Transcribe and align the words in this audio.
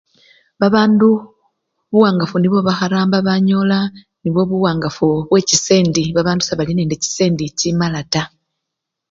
Babandu 0.61 1.09
buwangafu 1.91 2.35
nibwo 2.39 2.59
baharamba 2.67 3.17
banyola 3.27 3.79
nibwo 4.21 4.41
buwangafu 4.49 5.07
bwe 5.29 5.41
chisendi, 5.49 6.03
babandu 6.15 6.41
sebali 6.43 6.71
nende 6.75 6.95
chisendi 7.03 7.45
chimala 7.59 7.99
taa 8.13 8.31